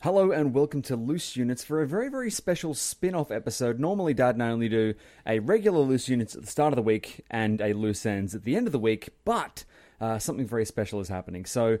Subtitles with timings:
[0.00, 3.80] Hello and welcome to Loose Units for a very, very special spin off episode.
[3.80, 4.94] Normally, Dad and I only do
[5.26, 8.44] a regular Loose Units at the start of the week and a Loose Ends at
[8.44, 9.64] the end of the week, but
[10.00, 11.44] uh, something very special is happening.
[11.44, 11.78] So,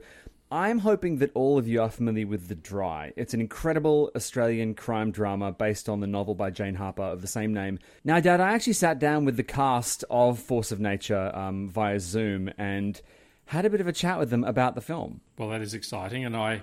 [0.50, 3.12] I'm hoping that all of you are familiar with The Dry.
[3.14, 7.28] It's an incredible Australian crime drama based on the novel by Jane Harper of the
[7.28, 7.78] same name.
[8.02, 12.00] Now, Dad, I actually sat down with the cast of Force of Nature um, via
[12.00, 13.00] Zoom and
[13.44, 15.20] had a bit of a chat with them about the film.
[15.38, 16.62] Well, that is exciting, and I,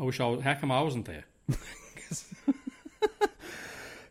[0.00, 0.26] I wish I.
[0.26, 1.24] Was, how come I wasn't there?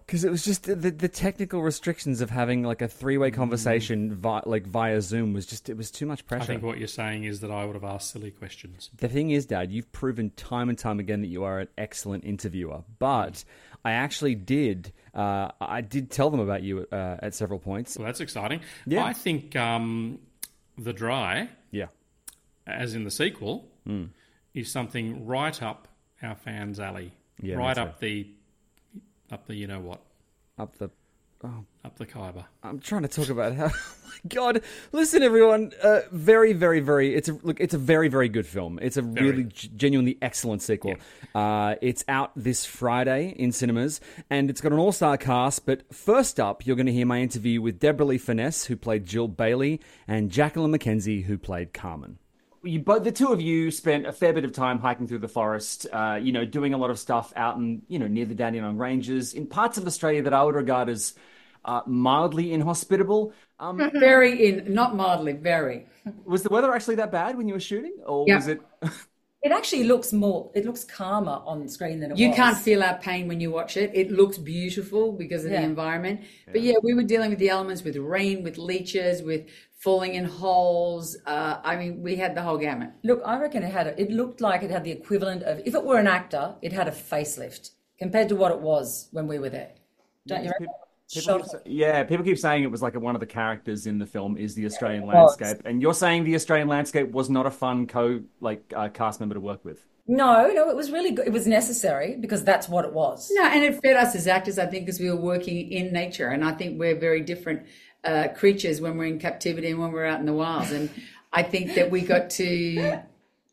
[0.05, 4.13] Because it was just the, the technical restrictions of having like a three way conversation
[4.13, 6.43] vi- like via Zoom was just it was too much pressure.
[6.43, 8.91] I think what you're saying is that I would have asked silly questions.
[8.97, 12.25] The thing is, Dad, you've proven time and time again that you are an excellent
[12.25, 12.83] interviewer.
[12.99, 13.43] But
[13.83, 17.97] I actually did, uh, I did tell them about you uh, at several points.
[17.97, 18.59] Well, that's exciting.
[18.85, 19.03] Yeah.
[19.05, 20.19] I think um,
[20.77, 21.87] the dry, Yeah,
[22.67, 23.67] as in the sequel,
[24.53, 25.87] is something right up
[26.21, 27.11] our fans' alley.
[27.41, 28.27] Yeah, right up the,
[29.31, 30.01] up the you know what,
[30.57, 30.89] up the.
[31.43, 32.45] oh, up the Khyber.
[32.63, 33.69] I'm trying to talk about how.
[34.13, 34.61] Oh my God!
[34.91, 35.71] Listen, everyone.
[35.81, 37.15] Uh, very, very, very.
[37.15, 37.59] It's a look.
[37.59, 38.77] It's a very, very good film.
[38.79, 40.97] It's a really g- genuinely excellent sequel.
[41.33, 43.99] Uh, it's out this Friday in cinemas,
[44.29, 45.65] and it's got an all-star cast.
[45.65, 49.27] But first up, you're going to hear my interview with Deborra-Lee Furness, who played Jill
[49.27, 52.19] Bailey, and Jacqueline McKenzie, who played Carmen.
[52.63, 55.27] You, both the two of you spent a fair bit of time hiking through the
[55.27, 55.85] forest.
[55.91, 58.77] Uh, you know, doing a lot of stuff out in you know near the Dandenong
[58.77, 61.13] Ranges in parts of Australia that I would regard as
[61.65, 63.33] uh, mildly inhospitable.
[63.59, 65.85] Um, Very in, not mildly, very.
[66.25, 68.35] was the weather actually that bad when you were shooting, or Yeah.
[68.35, 68.61] was it?
[69.43, 72.37] It actually looks more, it looks calmer on screen than it was You was.
[72.37, 73.91] can't feel our pain when you watch it.
[73.93, 75.59] It looks beautiful because of Yeah.
[75.59, 76.21] the environment.
[76.51, 79.45] But yeah, we were dealing with the elements with rain, with leeches, with
[79.79, 81.17] falling in holes.
[81.25, 82.91] Uh, I mean, we had the whole gamut.
[83.03, 85.75] Look, I reckon it had, a, it looked like it had the equivalent of, if
[85.75, 89.39] it were an actor, it had a facelift compared to what it was when we
[89.39, 89.71] were there.
[90.25, 90.67] Don't you reckon?
[91.13, 94.05] People keep, yeah, people keep saying it was like one of the characters in the
[94.05, 95.37] film is the Australian was.
[95.39, 99.19] landscape, and you're saying the Australian landscape was not a fun co like uh, cast
[99.19, 99.85] member to work with.
[100.05, 101.27] No, no, it was really good.
[101.27, 103.31] It was necessary because that's what it was.
[103.33, 106.27] No, and it fed us as actors, I think, because we were working in nature.
[106.27, 107.65] And I think we're very different
[108.03, 110.71] uh, creatures when we're in captivity and when we're out in the wilds.
[110.71, 110.89] And
[111.31, 113.01] I think that we got to,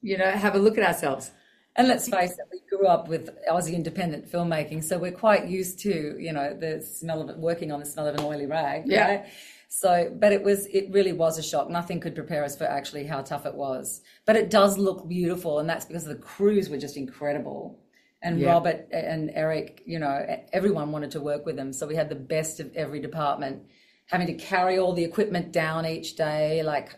[0.03, 1.31] you know, have a look at ourselves.
[1.81, 5.79] And let's face it, we grew up with Aussie independent filmmaking, so we're quite used
[5.81, 8.83] to, you know, the smell of it, working on the smell of an oily rag.
[8.85, 9.09] Yeah.
[9.09, 9.27] right?
[9.71, 11.71] So, but it was, it really was a shock.
[11.71, 14.03] Nothing could prepare us for actually how tough it was.
[14.27, 17.81] But it does look beautiful, and that's because the crews were just incredible.
[18.21, 18.51] And Yeah.
[18.53, 21.73] Robert and Eric, you know, everyone wanted to work with them.
[21.73, 23.63] So we had the best of every department,
[24.05, 26.91] having to carry all the equipment down each day, like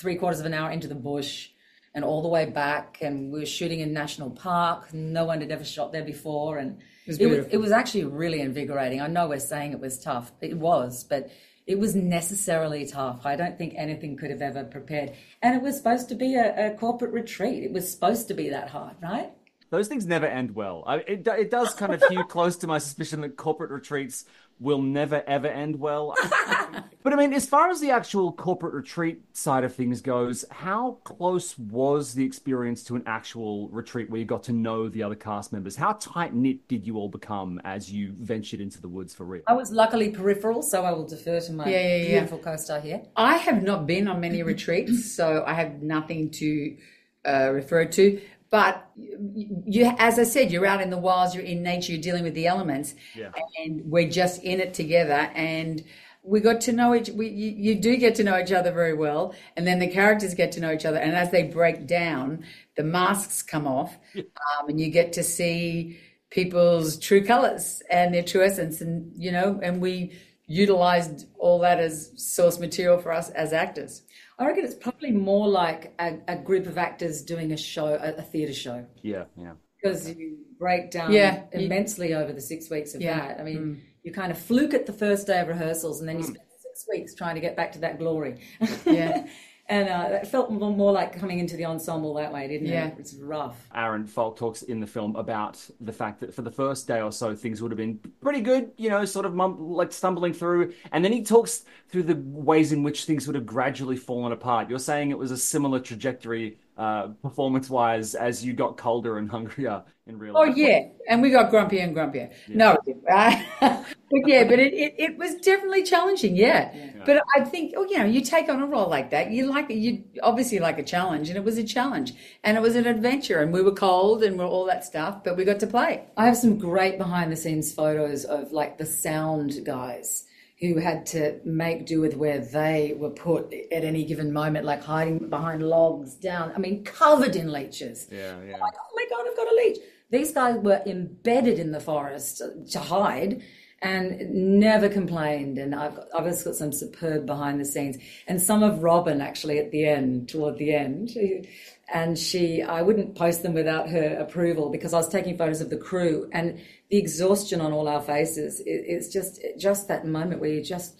[0.00, 1.50] three quarters of an hour into the bush
[1.96, 2.98] and all the way back.
[3.00, 4.92] And we were shooting in National Park.
[4.92, 6.58] No one had ever shot there before.
[6.58, 7.50] And it was, beautiful.
[7.50, 9.00] it was actually really invigorating.
[9.00, 10.30] I know we're saying it was tough.
[10.42, 11.30] It was, but
[11.66, 13.24] it was necessarily tough.
[13.24, 15.14] I don't think anything could have ever prepared.
[15.40, 17.64] And it was supposed to be a, a corporate retreat.
[17.64, 19.30] It was supposed to be that hard, right?
[19.70, 20.84] Those things never end well.
[20.86, 24.26] I, it, it does kind of hew close to my suspicion that corporate retreats
[24.60, 26.14] will never ever end well.
[27.06, 30.98] but I mean, as far as the actual corporate retreat side of things goes, how
[31.04, 35.14] close was the experience to an actual retreat where you got to know the other
[35.14, 35.76] cast members?
[35.76, 39.42] How tight knit did you all become as you ventured into the woods for real?
[39.46, 42.08] I was luckily peripheral, so I will defer to my Yeah, yeah, yeah.
[42.14, 43.02] beautiful co-star here.
[43.14, 46.76] I have not been on many retreats, so I have nothing to
[47.24, 48.20] uh, refer to.
[48.50, 52.02] But you, you, as I said, you're out in the wilds, you're in nature, you're
[52.02, 53.30] dealing with the elements, Yeah.
[53.62, 55.30] and we're just in it together.
[55.36, 55.84] And
[56.26, 58.94] we got to know each we you, you, do get to know each other very
[58.94, 62.44] well and then the characters get to know each other and as they break down
[62.76, 65.98] the masks come off um, and you get to see
[66.30, 70.12] people's true colors and their true essence and you know and we
[70.48, 74.02] utilized all that as source material for us as actors
[74.38, 78.18] I reckon it's probably more like a, a group of actors doing a show, a,
[78.18, 78.84] a theatre show.
[79.02, 79.52] Yeah, yeah.
[79.82, 81.44] Because you break down yeah.
[81.52, 83.18] immensely over the six weeks of Yeah.
[83.18, 83.40] that.
[83.40, 83.80] I mean, Mm.
[84.06, 86.86] You kind of fluke at the first day of rehearsals, and then you spend six
[86.90, 88.40] weeks trying to get back to that glory.
[88.86, 89.26] Yeah.
[89.68, 92.86] and uh, it felt more more like coming into the ensemble that way, didn't Yeah.
[92.86, 92.94] it?
[93.00, 93.56] It's rough.
[93.74, 97.10] Aaron Falk talks in the film about the fact that for the first day or
[97.10, 100.72] so things would have been pretty good, you know, sort of mum- like stumbling through,
[100.92, 104.70] and then he talks through the ways in which things would have gradually fallen apart.
[104.70, 109.82] You're saying it was a similar trajectory, uh, performance-wise, as you got colder and hungrier
[110.06, 110.50] in real life.
[110.50, 112.30] Oh yeah, and we got grumpier and grumpier.
[112.48, 112.76] No,
[114.10, 116.36] but yeah, but it, it, it was definitely challenging.
[116.36, 116.72] Yeah.
[117.04, 119.68] but I think oh you know you take on a role like that, you like
[119.70, 122.14] you obviously like a challenge, and it was a challenge,
[122.44, 125.36] and it was an adventure, and we were cold and we're all that stuff, but
[125.36, 126.04] we got to play.
[126.16, 130.24] I have some great behind the scenes photos of like the sound guys
[130.60, 134.82] who had to make do with where they were put at any given moment, like
[134.82, 136.52] hiding behind logs down.
[136.54, 138.08] I mean, covered in leeches.
[138.10, 138.56] Yeah, yeah.
[138.56, 139.78] Like, oh my God, I've got a leech.
[140.10, 143.42] These guys were embedded in the forest to hide
[143.86, 145.58] and never complained.
[145.58, 147.96] And I've got, I've just got some superb behind the scenes
[148.28, 151.10] and some of Robyn actually at the end, toward the end.
[151.94, 155.70] And she, I wouldn't post them without her approval because I was taking photos of
[155.70, 156.58] the crew and
[156.90, 158.58] the exhaustion on all our faces.
[158.58, 160.96] It, it's just, just that moment where you just,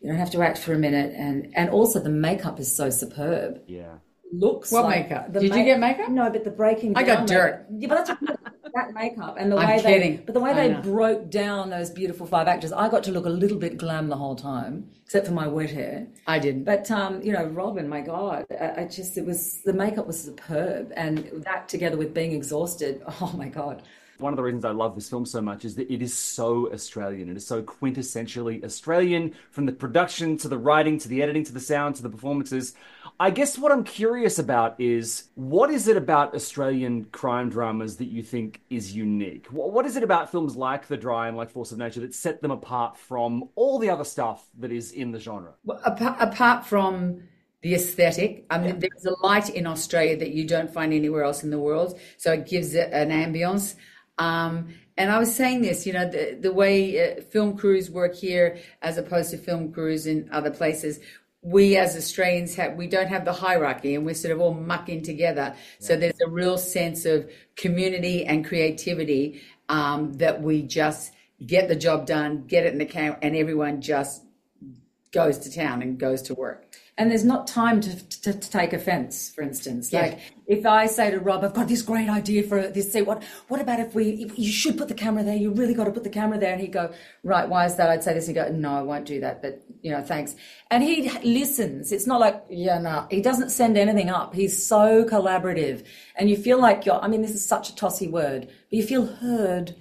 [0.00, 1.12] you don't have to act for a minute.
[1.14, 3.96] And, and also the makeup is so superb Yeah.
[4.32, 5.34] looks What like makeup?
[5.34, 6.08] the Did you get makeup?
[6.08, 6.96] No, but the breaking.
[6.96, 7.66] I got down dirt.
[7.70, 9.92] makeup- Yeah, but that's that makeup and the I'm way they.
[9.94, 10.22] kidding.
[10.24, 13.30] But the way they broke down those beautiful five actors, I got to look a
[13.30, 16.06] little bit glam the whole time, except for my wet hair.
[16.26, 16.64] I didn't.
[16.64, 20.22] But um, you know, Robyn, my God, I, I just it was the makeup was
[20.22, 23.82] superb, and that together with being exhausted, oh my God.
[24.18, 26.72] One of the reasons I love this film so much is that it is so
[26.72, 27.28] Australian.
[27.28, 31.52] It is so quintessentially Australian from the production to the writing to the editing to
[31.52, 32.74] the sound to the performances.
[33.22, 38.06] I guess what I'm curious about is what is it about Australian crime dramas that
[38.06, 39.46] you think is unique?
[39.52, 42.16] What, what is it about films like The Dry and like Force of Nature that
[42.16, 45.52] set them apart from all the other stuff that is in the genre?
[45.62, 47.22] Well, apart, apart from
[47.60, 51.44] the aesthetic, I mean, there's a light in Australia that you don't find anywhere else
[51.44, 53.76] in the world, so it gives it an ambience.
[54.18, 58.14] Um, and I was saying this, you know, the, the way uh, film crews work
[58.14, 61.00] here as opposed to film crews in other places.
[61.42, 65.02] We as Australians have, we don't have the hierarchy and we're sort of all mucking
[65.02, 65.54] together.
[65.80, 71.12] So there's a real sense of community and creativity um, that we just
[71.44, 74.22] get the job done, get it in the camera, and everyone just
[75.12, 76.66] goes to town and goes to work.
[76.98, 79.90] And there's not time to, to, to take offense, for instance.
[79.90, 80.02] Yeah.
[80.02, 83.22] Like if I say to Rob, I've got this great idea for this, say, what,
[83.48, 85.90] what about if we, if you should put the camera there, you really got to
[85.90, 86.52] put the camera there.
[86.52, 86.92] And he'd go,
[87.24, 87.88] right, why is that?
[87.88, 88.26] I'd say this.
[88.26, 89.40] He'd go, no, I won't do that.
[89.40, 90.36] But, you know, thanks.
[90.70, 91.92] And he listens.
[91.92, 94.34] It's not like, yeah, no, he doesn't send anything up.
[94.34, 95.86] He's so collaborative.
[96.16, 98.82] And you feel like you're, I mean, this is such a tossy word, but you
[98.82, 99.74] feel heard.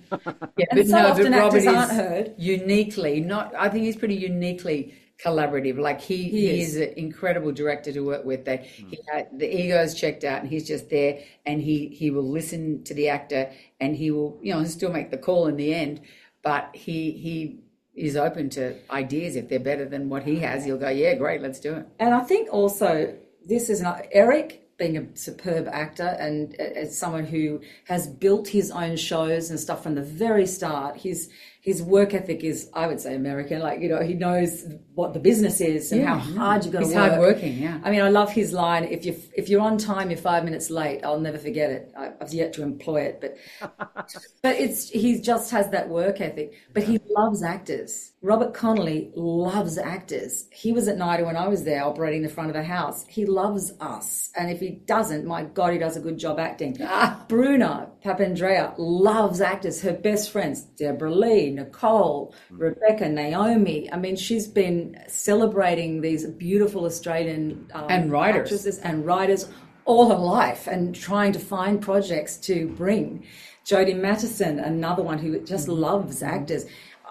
[0.58, 2.34] Yeah, And so often actors aren't heard.
[2.38, 3.54] uniquely not.
[3.54, 5.78] I think he's pretty uniquely collaborative.
[5.78, 6.76] Like he, he, is.
[6.76, 6.88] is.
[6.88, 8.46] an incredible director to work with.
[8.46, 8.90] That hmm.
[8.90, 12.30] he had the ego is checked out, and he's just there, and he he will
[12.30, 15.74] listen to the actor, and he will you know still make the call in the
[15.74, 16.02] end,
[16.44, 17.60] but he he
[17.94, 20.64] is open to ideas if they're better than what he has.
[20.64, 21.88] He'll go, yeah, great, let's do it.
[22.00, 26.98] And I think also this is not Eric being a superb actor and uh, as
[26.98, 30.98] someone who has built his own shows and stuff from the very start.
[30.98, 31.30] His
[31.62, 33.60] his work ethic is, I would say, American.
[33.62, 34.66] Like you know, he knows
[34.96, 36.22] what the business is and Yeah, how yeah.
[36.22, 36.38] Mm-hmm.
[36.38, 36.88] hard you got to work.
[36.88, 37.10] He's work.
[37.12, 37.80] hardworking, yeah.
[37.84, 38.84] I mean, I love his line.
[38.86, 41.02] If you're, if you're on time, you're five minutes late.
[41.04, 41.94] I'll never forget it.
[41.98, 43.38] I, I've yet to employ it, but
[44.42, 46.54] but it's he just has that work ethic.
[46.74, 48.14] But he loves actors.
[48.24, 50.48] Robert Connolly loves actors.
[50.52, 53.06] He was at NIDA when I was there operating the front of the house.
[53.08, 54.32] He loves us.
[54.36, 56.78] And if he doesn't, my God, he does a good job acting.
[57.28, 59.82] Bruna Papandrea loves actors.
[59.82, 63.92] Her best friends, Deborra-Lee, Nicole, Rebecca, Naomi.
[63.92, 68.44] I mean, she's been celebrating these beautiful Australian um, And writers.
[68.44, 69.50] actresses and writers
[69.86, 73.26] all her life and trying to find projects to bring.
[73.66, 76.66] Jodi Matterson, another one who just loves actors.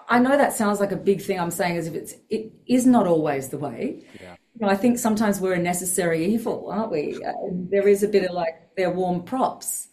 [0.09, 2.85] I know that sounds like a big thing I'm saying as if it's it is
[2.85, 4.03] not always the way.
[4.19, 7.21] You know, I think sometimes we're a necessary evil, aren't we?
[7.25, 7.31] Uh,
[7.69, 9.87] there is a bit of like they're warm props.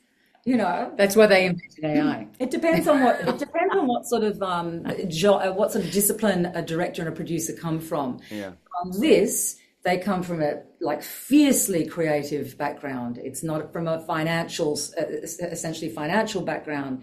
[0.44, 2.26] You know, That's why they invented AI.
[2.38, 5.84] it depends on what it depends on what sort of um, jo- uh, what sort
[5.84, 8.20] of discipline a director and a producer come from.
[8.30, 8.52] Yeah.
[8.82, 13.18] On this, they come from a like fiercely creative background.
[13.18, 17.02] It's not from a financial, uh, essentially financial background.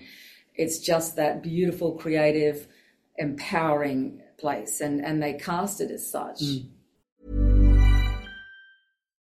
[0.55, 2.67] It's just that beautiful, creative,
[3.17, 6.41] empowering place, and and they cast it as such.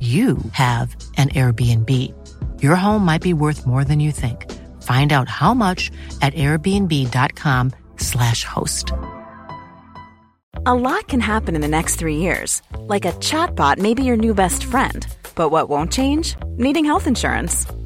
[0.00, 1.90] you have an Airbnb.
[2.60, 4.50] Your home might be worth more than you think.
[4.82, 8.92] Find out how much at airbnb.com/slash host.
[10.66, 12.62] A lot can happen in the next three years.
[12.78, 15.06] Like a chatbot may be your new best friend.
[15.36, 16.34] But what won't change?
[16.56, 17.64] Needing health insurance.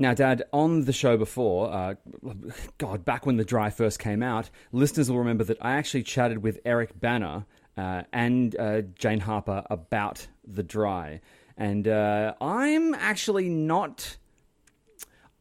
[0.00, 1.94] Now, Dad, on the show before, uh,
[2.78, 6.38] God, back when The Dry first came out, listeners will remember that I actually chatted
[6.42, 7.44] with Eric Bana
[7.76, 11.20] uh, and uh, Jane Harper about The Dry.
[11.58, 14.16] And uh, I'm actually not.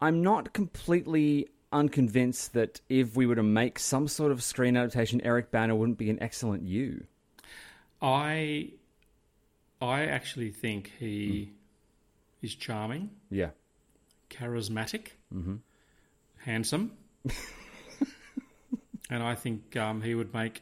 [0.02, 5.22] I'm not completely unconvinced that if we were to make some sort of screen adaptation,
[5.22, 7.06] Eric Bana wouldn't be an excellent you.
[8.02, 8.72] I
[9.82, 11.54] I actually think he
[12.42, 13.52] is charming, Yeah.
[14.30, 15.08] Charismatic,
[16.38, 16.92] handsome,
[19.10, 20.62] and I think um, he would make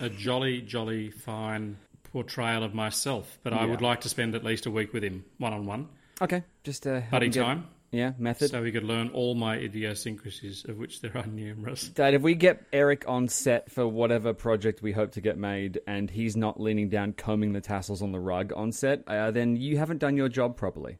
[0.00, 1.76] a jolly, jolly fine
[2.12, 3.38] portrayal of myself.
[3.42, 5.88] But I would like to spend at least a week with him, one on one,
[6.20, 6.42] Okay.
[6.64, 8.50] Just uh, help buddy him get- time, Yeah, method.
[8.50, 11.88] so he could learn all my idiosyncrasies, of which there are numerous.
[11.90, 15.80] Dad, if we get Eric on set for whatever project we hope to get made,
[15.86, 19.54] and he's not leaning down combing the tassels on the rug on set, uh, then
[19.56, 20.98] you haven't done your job properly.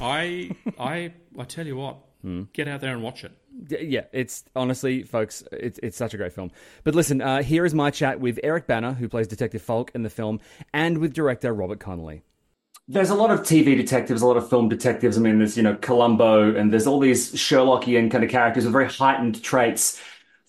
[0.00, 1.98] I, I, I tell you what,
[2.52, 3.32] get out there and watch it.
[3.68, 6.50] Yeah, it's honestly, folks, it's it's such a great film.
[6.84, 10.02] But listen, uh, here is my chat with Eric Bana, who plays Detective Falk in
[10.02, 10.40] the film,
[10.72, 12.22] and with director Robert Connolly.
[12.88, 15.18] There's a lot of TV detectives, a lot of film detectives.
[15.18, 18.72] I mean, there's you know Columbo, and there's all these Sherlockian kind of characters with
[18.72, 20.00] very heightened traits.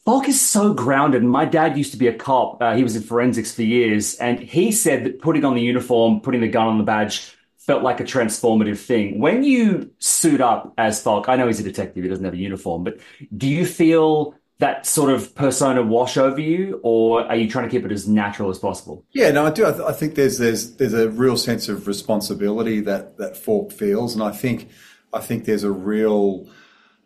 [0.06, 1.24] Falk is so grounded.
[1.24, 2.62] My dad used to be a cop.
[2.62, 6.22] Uh, he was in forensics for years, and he said that putting on the uniform,
[6.22, 9.20] putting the gun on the badge, felt like a transformative thing.
[9.20, 12.38] When you suit up as Falk, I know he's a detective, he doesn't have a
[12.38, 13.00] uniform, but
[13.36, 17.72] do you feel that sort of persona wash over you, or are you trying to
[17.72, 19.04] keep it as natural as possible?
[19.12, 19.66] Yeah, no, I do.
[19.66, 23.72] I, th- I think there's there's there's a real sense of responsibility that that Falk
[23.72, 24.70] feels, and I think
[25.14, 26.48] I think there's a real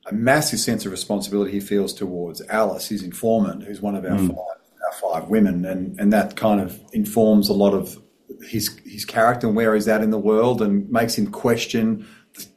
[0.05, 4.17] a massive sense of responsibility he feels towards Alice, his informant, who's one of our
[4.17, 4.27] mm.
[4.27, 4.37] five
[4.85, 7.97] our five women, and and that kind of informs a lot of
[8.43, 12.05] his his character and where he's at in the world, and makes him question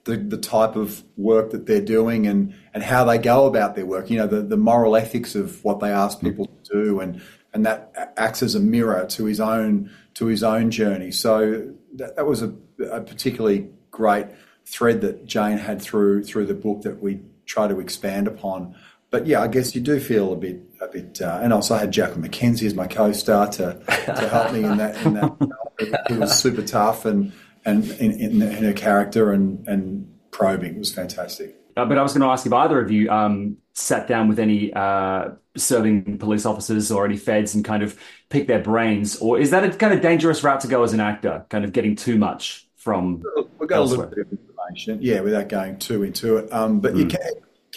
[0.05, 3.87] the, the type of work that they're doing and, and how they go about their
[3.87, 4.11] work.
[4.11, 6.23] You know, the, the moral ethics of what they ask mm.
[6.23, 7.21] people to do, and
[7.53, 11.11] and that acts as a mirror to his own to his own journey.
[11.11, 12.53] So that, that was a,
[12.91, 14.27] a particularly great
[14.67, 18.75] thread that Jane had through through the book that we try to expand upon.
[19.11, 21.79] But yeah, I guess you do feel a bit a bit, uh, and also I
[21.79, 24.97] had Jacqueline McKenzie as my co-star to, to help me in that.
[25.05, 27.33] In that, he was super tough and
[27.65, 31.57] and in, in, in her character and and probing it was fantastic.
[31.77, 34.41] Uh, but I was going to ask if either of you um, sat down with
[34.41, 37.97] any uh, serving police officers or any feds and kind of
[38.31, 41.01] picked their brains, or is that a kind of dangerous route to go as an
[41.01, 43.23] actor, kind of getting too much from
[43.59, 44.09] We've got a elsewhere?
[44.09, 46.53] little bit of information, yeah, without going too into it.
[46.53, 47.21] Um, but you can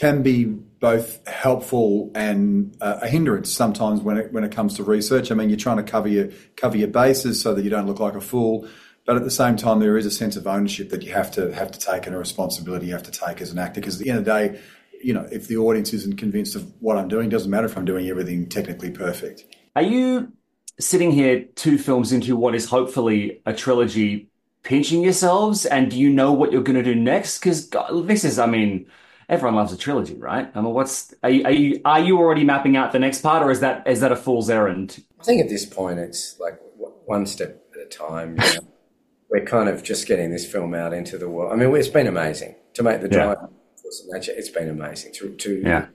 [0.01, 4.83] can be both helpful and uh, a hindrance sometimes when it when it comes to
[4.83, 5.31] research.
[5.31, 7.99] I mean, you're trying to cover your cover your bases so that you don't look
[7.99, 8.67] like a fool,
[9.05, 11.53] but at the same time, there is a sense of ownership that you have to
[11.53, 13.79] have to take and a responsibility you have to take as an actor.
[13.79, 14.59] Because at the end of the day,
[15.03, 17.77] you know, if the audience isn't convinced of what I'm doing, it doesn't matter if
[17.77, 19.45] I'm doing everything technically perfect.
[19.75, 20.31] Are you
[20.79, 24.31] sitting here two films into what is hopefully a trilogy
[24.63, 27.67] pinching yourselves and do you know what you're going to do next because
[28.05, 28.85] this is i mean
[29.31, 32.43] everyone loves a trilogy right i mean what's are you, are you, are you already
[32.43, 35.41] mapping out the next part or is that is that a fool's errand i think
[35.41, 36.59] at this point it's like
[37.05, 38.67] one step at a time you know?
[39.29, 42.07] we're kind of just getting this film out into the world i mean it's been
[42.07, 43.47] amazing to make the drive yeah.
[43.81, 45.87] force of nature it's been amazing to, to yeah.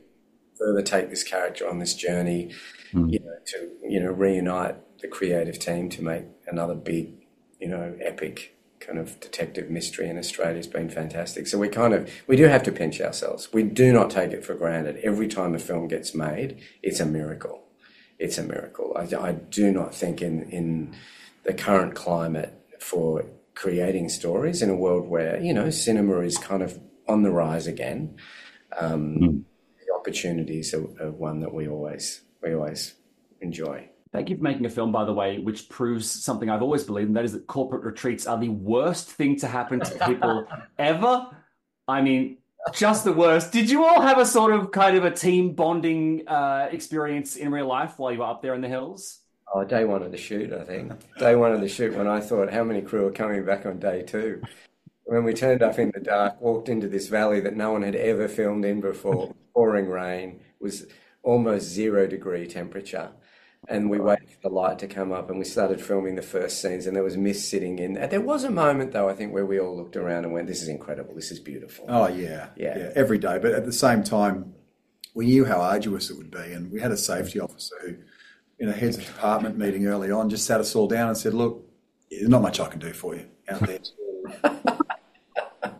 [0.58, 2.50] further take this character on this journey
[2.92, 3.12] mm.
[3.12, 7.12] you know to you know reunite the creative team to make another big
[7.60, 11.46] you know epic kind of detective mystery in Australia has been fantastic.
[11.46, 13.52] So we kind of we do have to pinch ourselves.
[13.52, 14.96] We do not take it for granted.
[15.02, 17.62] Every time a film gets made, it's a miracle.
[18.18, 18.96] It's a miracle.
[18.96, 20.94] I, I do not think in in
[21.44, 26.62] the current climate for creating stories in a world where you know cinema is kind
[26.62, 26.78] of
[27.08, 28.16] on the rise again.
[28.78, 29.42] Um, mm.
[29.86, 32.94] The opportunities are, are one that we always we always
[33.40, 33.88] enjoy.
[34.12, 37.08] Thank you for making a film, by the way, which proves something I've always believed,
[37.08, 40.46] and that is that corporate retreats are the worst thing to happen to people
[40.78, 41.26] ever.
[41.88, 42.38] I mean,
[42.72, 43.52] just the worst.
[43.52, 47.50] Did you all have a sort of kind of a team bonding uh, experience in
[47.50, 49.20] real life while you were up there in the hills?
[49.52, 50.92] Oh, day one of the shoot, I think.
[51.18, 53.78] Day one of the shoot when I thought, how many crew are coming back on
[53.78, 54.42] day two?
[55.04, 57.94] When we turned up in the dark, walked into this valley that no one had
[57.94, 60.86] ever filmed in before, pouring rain, was
[61.22, 63.10] almost zero degree temperature
[63.68, 66.60] and we waited for the light to come up and we started filming the first
[66.60, 68.20] scenes and there was mist sitting in there.
[68.20, 70.68] Was a moment though i think where we all looked around and went this is
[70.68, 71.14] incredible.
[71.14, 71.86] This is beautiful.
[71.88, 72.48] Oh yeah.
[72.56, 73.38] Yeah, yeah every day.
[73.40, 74.54] But at the same time
[75.14, 77.96] we knew how arduous it would be and we had a safety officer who
[78.58, 81.34] in a heads of department meeting early on just sat us all down and said
[81.34, 81.64] look
[82.10, 83.78] there's not much i can do for you out there.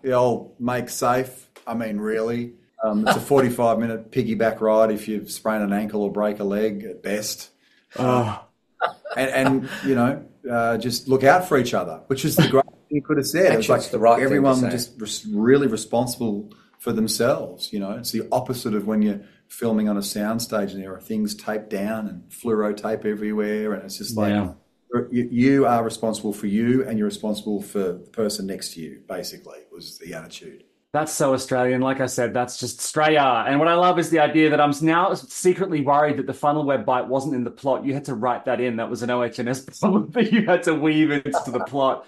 [0.03, 2.53] The old make safe i mean really
[2.85, 6.45] um, it's a 45 minute piggyback ride if you've sprained an ankle or break a
[6.45, 7.51] leg at best
[7.99, 8.39] uh,
[9.17, 12.65] and, and, you know, uh, just look out for each other, which is the great
[12.65, 13.59] thing you could have said.
[13.59, 17.73] It's like the right everyone just res- really responsible for themselves.
[17.73, 21.01] You know, it's the opposite of when you're filming on a soundstage and there are
[21.01, 24.31] things taped down and fluoro tape everywhere, and it's just like.
[24.31, 24.53] Yeah.
[25.11, 29.03] You, you are responsible for you, and you're responsible for the person next to you.
[29.07, 30.65] Basically, was the attitude.
[30.97, 31.83] That's so Australian.
[31.83, 33.45] Like I said, that's just Australia.
[33.47, 36.65] And what I love is the idea that I'm now secretly worried that the funnel
[36.65, 37.85] web bite wasn't in the plot.
[37.85, 38.77] You had to write that in.
[38.77, 42.07] That was an OHS problem that you had to weave into the plot.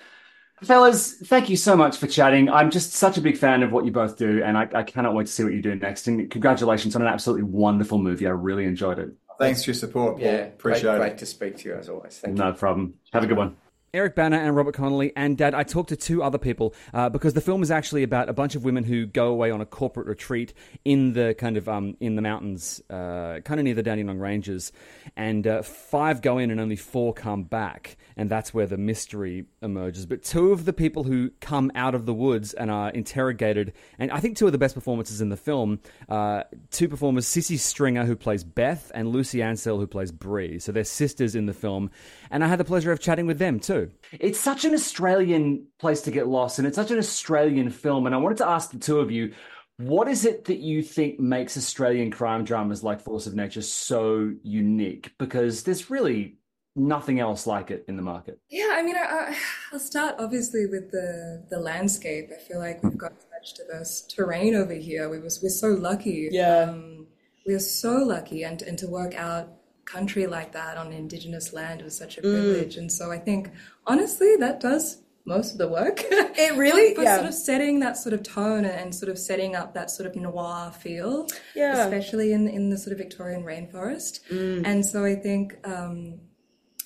[0.63, 2.49] Fellas, thank you so much for chatting.
[2.49, 5.15] I'm just such a big fan of what you both do, and I, I cannot
[5.15, 6.09] wait to see what you do next.
[6.09, 8.27] And congratulations on an absolutely wonderful movie.
[8.27, 9.11] I really enjoyed it.
[9.39, 10.15] Thanks for your support.
[10.15, 10.25] Paul.
[10.25, 10.99] Yeah, appreciate great, it.
[10.99, 12.17] Great to speak to you as always.
[12.17, 12.55] Thank no you.
[12.55, 12.95] problem.
[13.13, 13.59] Have a good one.
[13.95, 15.55] Eric Bana and Robert Connolly and Dad.
[15.55, 18.55] I talked to two other people uh, because the film is actually about a bunch
[18.55, 20.53] of women who go away on a corporate retreat
[20.85, 24.73] in the kind of um, in the mountains, uh, kind of near the Dandenong Ranges,
[25.17, 29.47] and uh, five go in and only four come back, and that's where the mystery
[29.63, 30.05] emerges.
[30.05, 34.11] But two of the people who come out of the woods and are interrogated, and
[34.11, 38.05] I think two of the best performances in the film, uh, two performers, Sisi Stringer
[38.05, 40.59] who plays Beth and Lucy Ansell who plays Bree.
[40.59, 41.91] So they're sisters in the film,
[42.31, 43.78] and I had the pleasure of chatting with them too.
[44.13, 48.07] It's such an Australian place to get lost, and it's such an Australian film.
[48.07, 49.33] And I wanted to ask the two of you,
[49.79, 54.33] what is it that you think makes Australian crime dramas like Force of Nature so
[54.43, 55.13] unique?
[55.19, 56.39] Because there's really
[56.75, 58.41] nothing else like it in the market.
[58.49, 59.37] Yeah, I mean, I,
[59.73, 62.31] will start obviously with the the landscape.
[62.35, 65.09] I feel like we've got such diverse terrain over here.
[65.09, 66.29] We was we're so lucky.
[66.31, 67.07] Yeah, um,
[67.47, 69.49] we are so lucky, and and to work out
[69.89, 72.33] country like that on indigenous land was such a mm.
[72.33, 72.77] privilege.
[72.77, 72.81] Mm.
[72.81, 73.51] And so I think
[73.87, 76.01] honestly that does most of the work.
[76.11, 77.17] It really, but yeah.
[77.17, 80.17] sort of setting that sort of tone and sort of setting up that sort of
[80.17, 81.85] noir feel, yeah.
[81.85, 84.21] especially in in the sort of Victorian rainforest.
[84.31, 84.67] Mm.
[84.67, 85.57] And so I think.
[85.65, 86.21] Um,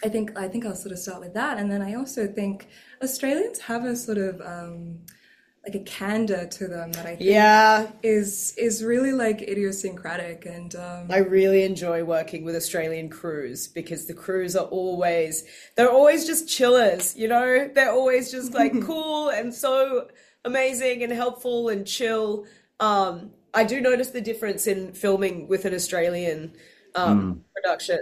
[0.04, 2.66] I think I think I'll sort of start with that, and then I also think
[3.04, 4.98] Australians have a sort of um,
[5.64, 7.90] like a candor to them that I think yeah.
[8.02, 11.06] is is really like idiosyncratic and um...
[11.08, 15.44] I really enjoy working with Australian crews because the crews are always
[15.76, 17.70] they're always just chillers, you know?
[17.72, 20.08] They're always just like cool and so
[20.44, 22.44] amazing and helpful and chill.
[22.80, 26.54] Um, I do notice the difference in filming with an Australian
[26.96, 27.40] um, mm.
[27.54, 28.00] production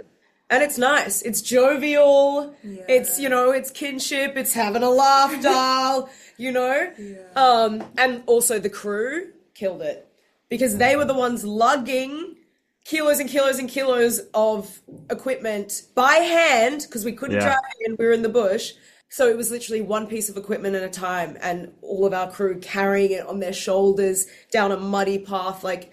[0.51, 1.21] and it's nice.
[1.23, 2.55] It's jovial.
[2.63, 2.83] Yeah.
[2.87, 4.37] It's you know, it's kinship.
[4.37, 6.09] It's having a laugh, doll.
[6.37, 7.15] you know, yeah.
[7.35, 10.07] um, and also the crew killed it.
[10.49, 12.35] because they were the ones lugging
[12.83, 17.43] kilos and kilos and kilos of equipment by hand because we couldn't Yeah.
[17.45, 18.73] drive and we were in the bush.
[19.09, 22.31] So it was literally one piece of equipment at a time, and all of our
[22.31, 25.63] crew carrying it on their shoulders down a muddy path.
[25.63, 25.91] Like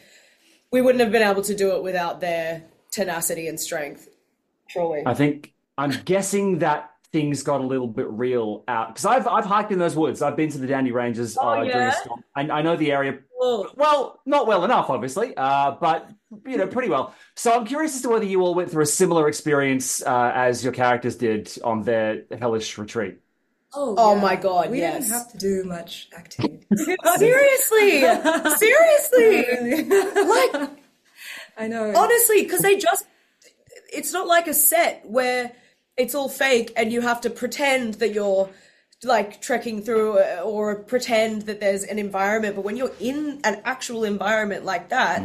[0.71, 4.09] we wouldn't have been able to do it without their tenacity and strength.
[4.69, 5.03] Truly.
[5.07, 9.45] I think I'm guessing that things got a little bit real out because I've I've
[9.47, 10.21] hiked in those woods.
[10.23, 11.89] I've been to the Dandy Ranges Oh, uh, during yeah?
[11.89, 12.23] a storm.
[12.37, 13.69] I, I know the area Cool.
[13.77, 16.11] well, not well enough, obviously, uh, but
[16.47, 17.15] you know, pretty well.
[17.37, 20.63] So I'm curious as to whether you all went through a similar experience uh, as
[20.63, 23.19] your characters did on their hellish retreat.
[23.75, 24.21] Oh, Oh yeah.
[24.23, 25.05] my God, We yes.
[25.05, 26.65] didn't have to do much acting.
[27.17, 28.01] Seriously,
[28.57, 29.85] seriously.
[29.85, 30.71] like,
[31.57, 31.93] I know.
[31.95, 33.05] Honestly, because they just,
[33.89, 35.53] it's not like a set where
[35.97, 38.49] it's all fake and you have to pretend that you're
[39.05, 42.57] like trekking through uh, or pretend that there's an environment.
[42.57, 45.23] But when you're in an actual environment like that,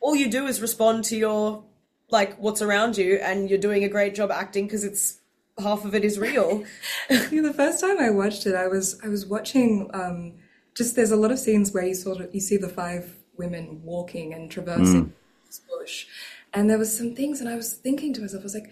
[0.00, 1.64] all you do is respond to your,
[2.10, 5.20] like, what's around you and you're doing a great job acting because it's
[5.58, 6.64] half of it is real.
[7.10, 9.90] Yeah, the first time I watched it, I was I was watching.
[9.92, 10.34] Um,
[10.76, 13.82] just there's a lot of scenes where you sort of you see the five women
[13.82, 15.12] walking and traversing
[15.46, 16.06] this bush,
[16.52, 18.70] and there was some things, and I was thinking to myself, I was like,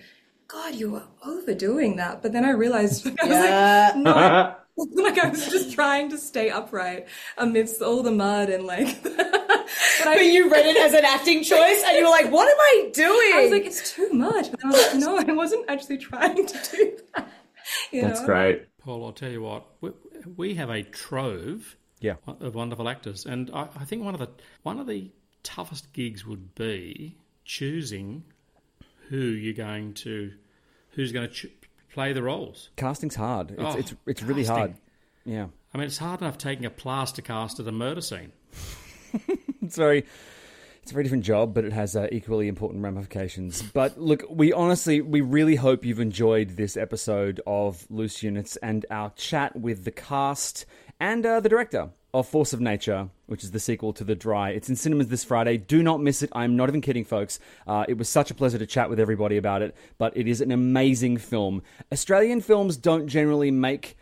[0.48, 2.22] God, you are overdoing that.
[2.22, 3.92] But then I realized, I was Yeah.
[3.94, 4.54] like, no.
[5.02, 9.02] like I was just trying to stay upright amidst all the mud and like.
[9.02, 9.16] but
[10.04, 12.90] But you read it as an acting choice and you were like, what am I
[12.94, 13.32] doing?
[13.34, 14.50] I was like, it's too much.
[14.52, 17.28] But I was like, no, I wasn't actually trying to do that.
[17.90, 18.26] You That's know?
[18.26, 18.66] great.
[18.78, 19.90] Paul, I'll tell you what, we,
[20.36, 22.14] we have a trove Yeah.
[22.26, 24.30] of wonderful actors, and I, I think one of the
[24.62, 25.10] one of the
[25.42, 27.16] toughest gigs would be
[27.48, 28.22] choosing
[29.08, 30.32] who you're going to,
[30.90, 31.50] who's going to ch-
[31.92, 32.68] play the roles.
[32.76, 33.50] Casting's hard.
[33.50, 34.74] It's Oh, it's it's really hard.
[35.24, 35.46] Yeah.
[35.74, 38.32] I mean, it's hard enough taking a plaster cast at a murder scene.
[39.62, 40.04] it's very
[40.82, 43.62] it's a very different job, but it has uh, equally important ramifications.
[43.62, 48.86] But look, we honestly, we really hope you've enjoyed this episode of Loose Units and
[48.90, 50.66] our chat with the cast
[51.00, 54.50] and uh, the director of Force of Nature, which is the sequel to The Dry.
[54.50, 55.58] It's in cinemas this Friday.
[55.58, 56.30] Do not miss it.
[56.32, 57.38] I'm not even kidding, folks.
[57.66, 60.40] Uh, it was such a pleasure to chat with everybody about it, but it is
[60.40, 61.62] an amazing film.
[61.92, 63.96] Australian films don't generally make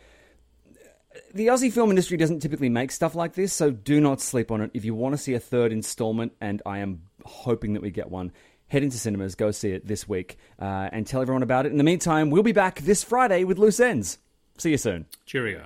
[1.33, 4.61] the Aussie film industry doesn't typically make stuff like this, so do not sleep on
[4.61, 4.71] it.
[4.73, 8.09] If you want to see a third installment, and I am hoping that we get
[8.09, 8.31] one,
[8.67, 11.71] head into cinemas, go see it this week, uh, and tell everyone about it.
[11.71, 14.19] In the meantime, we'll be back this Friday with Loose Ends.
[14.57, 15.05] See you soon.
[15.25, 15.65] Cheerio.